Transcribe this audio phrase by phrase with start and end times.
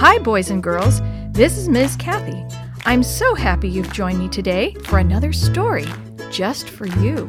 [0.00, 1.00] Hi, boys and girls.
[1.32, 1.96] This is Ms.
[1.96, 2.44] Kathy.
[2.86, 5.86] I'm so happy you've joined me today for another story
[6.30, 7.26] just for you.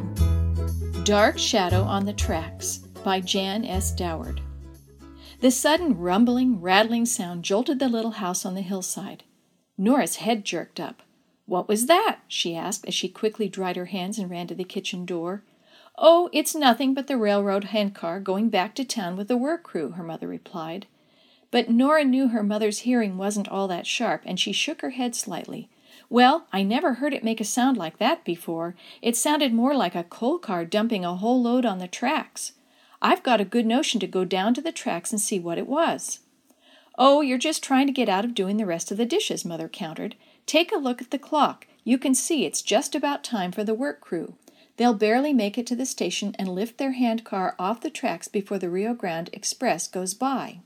[1.02, 3.90] Dark Shadow on the Tracks by Jan S.
[3.90, 4.40] Doward.
[5.40, 9.24] The sudden rumbling, rattling sound jolted the little house on the hillside.
[9.76, 11.02] Nora's head jerked up.
[11.46, 12.20] What was that?
[12.28, 15.42] she asked as she quickly dried her hands and ran to the kitchen door.
[15.98, 19.90] Oh, it's nothing but the railroad handcar going back to town with the work crew,
[19.90, 20.86] her mother replied.
[21.50, 25.14] But Nora knew her mother's hearing wasn't all that sharp, and she shook her head
[25.16, 25.68] slightly.
[26.08, 28.74] Well, I never heard it make a sound like that before.
[29.00, 32.52] It sounded more like a coal car dumping a whole load on the tracks.
[33.02, 35.66] I've got a good notion to go down to the tracks and see what it
[35.66, 36.20] was.
[36.98, 39.68] Oh, you're just trying to get out of doing the rest of the dishes, Mother
[39.68, 40.16] countered.
[40.46, 41.66] Take a look at the clock.
[41.84, 44.34] You can see it's just about time for the work crew.
[44.76, 48.28] They'll barely make it to the station and lift their hand car off the tracks
[48.28, 50.60] before the Rio Grande Express goes by.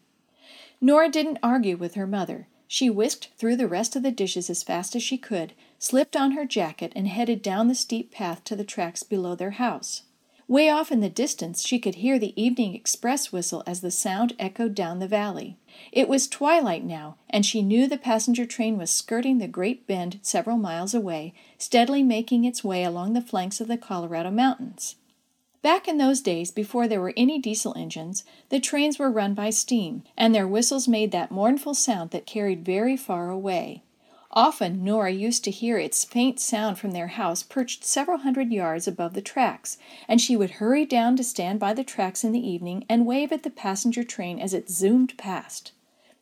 [0.85, 2.47] Nora didn't argue with her mother.
[2.69, 6.33] She whisked through the rest of the dishes as fast as she could, slipped on
[6.33, 10.03] her jacket, and headed down the steep path to the tracks below their house.
[10.47, 14.35] Way off in the distance, she could hear the evening express whistle as the sound
[14.39, 15.57] echoed down the valley.
[15.91, 20.19] It was twilight now, and she knew the passenger train was skirting the great bend
[20.21, 24.97] several miles away, steadily making its way along the flanks of the Colorado Mountains.
[25.65, 29.49] Back in those days, before there were any diesel engines, the trains were run by
[29.49, 33.83] steam, and their whistles made that mournful sound that carried very far away.
[34.31, 38.87] Often Nora used to hear its faint sound from their house perched several hundred yards
[38.87, 42.47] above the tracks, and she would hurry down to stand by the tracks in the
[42.47, 45.73] evening and wave at the passenger train as it zoomed past.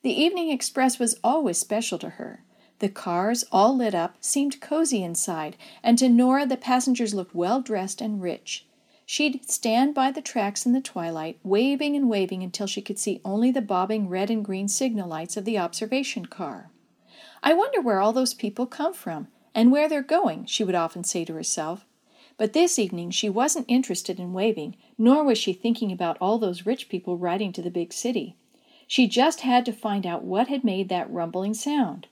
[0.03, 2.45] The evening express was always special to her.
[2.79, 7.61] The cars, all lit up, seemed cozy inside, and to Nora the passengers looked well
[7.61, 8.67] dressed and rich.
[9.05, 13.21] She'd stand by the tracks in the twilight, waving and waving until she could see
[13.25, 16.71] only the bobbing red and green signal lights of the observation car.
[17.43, 21.05] I wonder where all those people come from, and where they're going, she would often
[21.05, 21.85] say to herself.
[22.37, 26.65] But this evening she wasn't interested in waving, nor was she thinking about all those
[26.65, 28.37] rich people riding to the big city.
[28.87, 32.07] She just had to find out what had made that rumbling sound.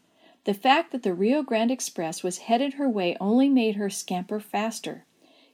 [0.45, 4.41] The fact that the Rio Grande Express was headed her way only made her scamper
[4.41, 5.05] faster.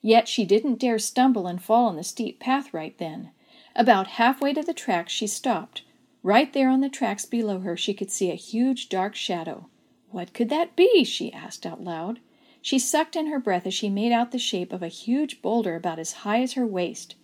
[0.06, 3.32] Yet she didn't dare stumble and fall on the steep path right then.
[3.74, 5.82] About halfway to the tracks she stopped.
[6.22, 9.68] Right there on the tracks below her she could see a huge dark shadow.
[10.12, 11.02] What could that be?
[11.02, 12.20] she asked out loud.
[12.62, 15.74] She sucked in her breath as she made out the shape of a huge boulder
[15.74, 17.16] about as high as her waist.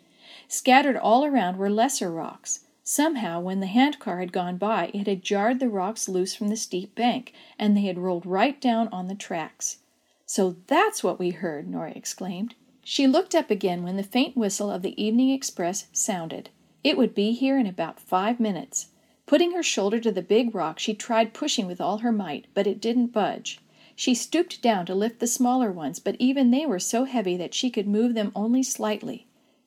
[0.49, 2.65] Scattered all around were lesser rocks.
[2.83, 6.57] Somehow, when the handcar had gone by, it had jarred the rocks loose from the
[6.57, 9.79] steep bank, and they had rolled right down on the tracks.
[10.27, 12.57] So that's what we heard, Nora exclaimed.
[12.85, 16.51] She looked up again when the faint whistle of the evening express sounded.
[16.83, 18.89] It would be here in about five minutes.
[19.25, 22.67] Putting her shoulder to the big rock, she tried pushing with all her might, but
[22.67, 23.61] it didn't budge.
[23.95, 27.55] She stooped down to lift the smaller ones, but even they were so heavy that
[27.55, 29.27] she could move them only slightly.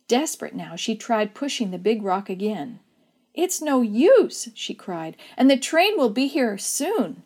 [0.10, 2.80] Desperate now, she tried pushing the big rock again.
[3.34, 7.24] It's no use, she cried, and the train will be here soon.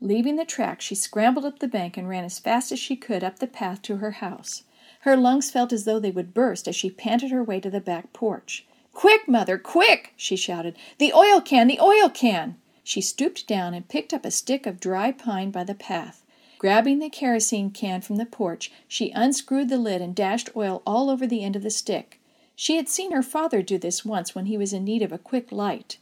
[0.00, 3.24] Leaving the track, she scrambled up the bank and ran as fast as she could
[3.24, 4.62] up the path to her house.
[5.04, 7.78] Her lungs felt as though they would burst as she panted her way to the
[7.78, 8.64] back porch.
[8.94, 10.14] Quick, mother, quick!
[10.16, 10.74] she shouted.
[10.96, 12.56] The oil can, the oil can!
[12.82, 16.24] She stooped down and picked up a stick of dry pine by the path.
[16.56, 21.10] Grabbing the kerosene can from the porch, she unscrewed the lid and dashed oil all
[21.10, 22.18] over the end of the stick.
[22.56, 25.18] She had seen her father do this once when he was in need of a
[25.18, 25.98] quick light.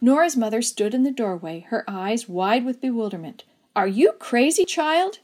[0.00, 3.44] Nora's mother stood in the doorway, her eyes wide with bewilderment.
[3.74, 5.18] Are you crazy, child?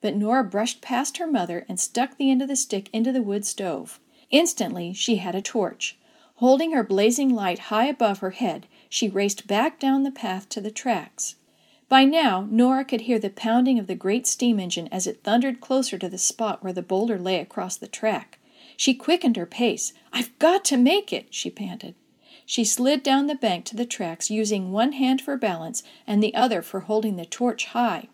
[0.00, 3.22] But Nora brushed past her mother and stuck the end of the stick into the
[3.22, 4.00] wood stove.
[4.30, 5.96] Instantly she had a torch.
[6.36, 10.60] Holding her blazing light high above her head, she raced back down the path to
[10.60, 11.36] the tracks.
[11.88, 15.60] By now, Nora could hear the pounding of the great steam engine as it thundered
[15.60, 18.38] closer to the spot where the boulder lay across the track.
[18.76, 19.92] She quickened her pace.
[20.12, 21.94] I've got to make it, she panted.
[22.44, 26.34] She slid down the bank to the tracks, using one hand for balance and the
[26.34, 28.08] other for holding the torch high.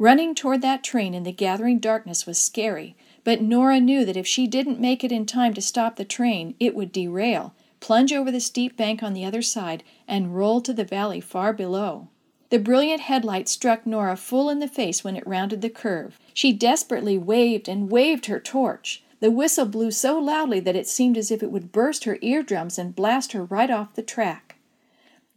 [0.00, 4.26] Running toward that train in the gathering darkness was scary, but Nora knew that if
[4.26, 8.32] she didn't make it in time to stop the train, it would derail, plunge over
[8.32, 12.08] the steep bank on the other side, and roll to the valley far below.
[12.48, 16.18] The brilliant headlight struck Nora full in the face when it rounded the curve.
[16.32, 19.02] She desperately waved and waved her torch.
[19.20, 22.78] The whistle blew so loudly that it seemed as if it would burst her eardrums
[22.78, 24.56] and blast her right off the track.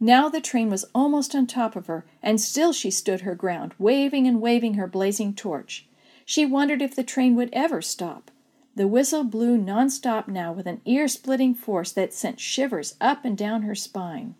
[0.00, 3.74] Now the train was almost on top of her, and still she stood her ground,
[3.78, 5.86] waving and waving her blazing torch.
[6.24, 8.30] She wondered if the train would ever stop.
[8.76, 13.62] The whistle blew non-stop now with an ear-splitting force that sent shivers up and down
[13.62, 14.34] her spine.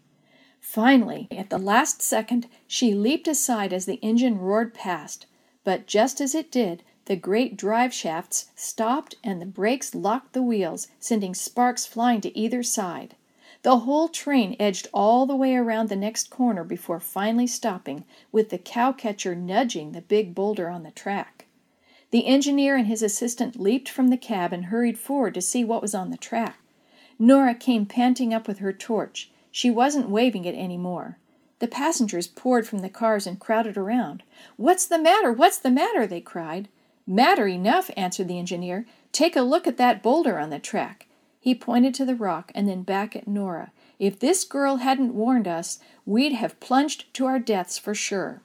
[0.60, 5.26] Finally, at the last second, she leaped aside as the engine roared past.
[5.62, 10.42] But just as it did, the great drive shafts stopped and the brakes locked the
[10.42, 13.14] wheels, sending sparks flying to either side.
[13.64, 18.50] The whole train edged all the way around the next corner before finally stopping, with
[18.50, 21.46] the cowcatcher nudging the big boulder on the track.
[22.11, 25.81] The engineer and his assistant leaped from the cab and hurried forward to see what
[25.81, 26.58] was on the track.
[27.19, 29.31] Nora came panting up with her torch.
[29.50, 31.17] She wasn't waving it any more.
[31.60, 34.25] The passengers poured from the cars and crowded around.
[34.58, 35.32] What's the matter?
[35.32, 36.06] What's the matter?
[36.06, 36.69] they cried.
[37.06, 38.84] Matter enough, answered the engineer.
[39.10, 41.06] Take a look at that boulder on the track.
[41.44, 43.70] He pointed to the rock and then back at Nora.
[43.99, 48.41] If this girl hadn't warned us, we'd have plunged to our deaths for sure.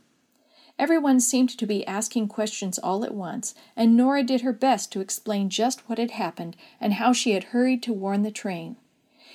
[0.77, 4.99] Everyone seemed to be asking questions all at once, and Nora did her best to
[4.99, 8.75] explain just what had happened and how she had hurried to warn the train.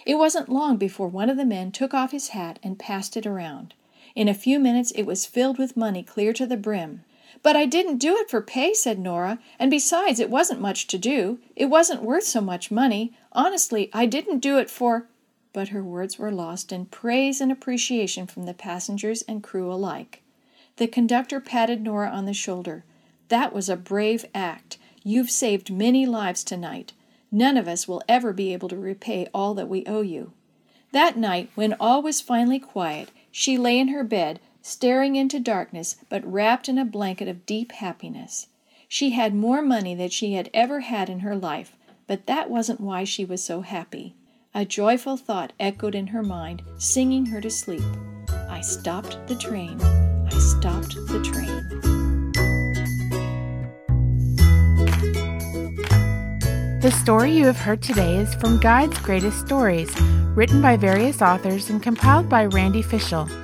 [0.05, 3.25] It wasn't long before one of the men took off his hat and passed it
[3.25, 3.73] around.
[4.15, 7.03] In a few minutes it was filled with money clear to the brim.
[7.43, 10.99] But I didn't do it for pay, said Nora, and besides, it wasn't much to
[10.99, 11.39] do.
[11.57, 13.13] It wasn't worth so much money.
[13.33, 15.09] Honestly, I didn't do it for.
[15.53, 20.23] But her words were lost in praise and appreciation from the passengers and crew alike.
[20.77, 22.85] The conductor patted Nora on the shoulder.
[23.29, 24.79] That was a brave act.
[25.05, 26.93] You've saved many lives tonight.
[27.31, 30.33] None of us will ever be able to repay all that we owe you.
[30.93, 35.97] That night, when all was finally quiet, she lay in her bed, staring into darkness,
[36.09, 38.47] but wrapped in a blanket of deep happiness.
[38.89, 41.77] She had more money than she had ever had in her life,
[42.07, 44.15] but that wasn't why she was so happy.
[44.55, 47.83] A joyful thought echoed in her mind, singing her to sleep.
[48.49, 49.79] I stopped the train.
[49.83, 52.31] I stopped the train.
[56.81, 59.95] The story you have heard today is from Guide's Greatest Stories,
[60.35, 63.44] written by various authors and compiled by Randy Fishell